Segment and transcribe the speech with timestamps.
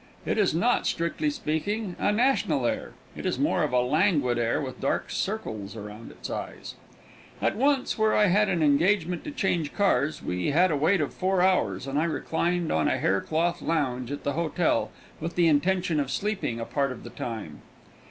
[0.25, 2.93] It is not, strictly speaking, a national air.
[3.15, 6.73] It is more of a languid air, with dark circles around its eyes.
[7.39, 11.01] At one place where I had an engagement to change cars, we had a wait
[11.01, 15.35] of four hours, and I reclined on a hair cloth lounge at the hotel, with
[15.35, 17.61] the intention of sleeping a part of the time.